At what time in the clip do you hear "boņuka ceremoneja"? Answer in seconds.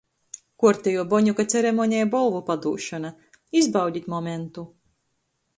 1.11-2.07